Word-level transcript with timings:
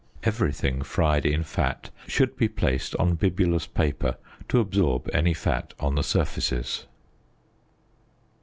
Everything 0.23 0.81
fried 0.81 1.27
in 1.27 1.43
fat 1.43 1.91
should 2.07 2.35
be 2.35 2.47
placed 2.47 2.95
on 2.95 3.15
bibulous 3.15 3.71
paper 3.71 4.17
to 4.49 4.59
absorb 4.59 5.07
any 5.13 5.35
fat 5.35 5.75
on 5.79 5.93
the 5.93 6.01
surfaces. 6.01 6.87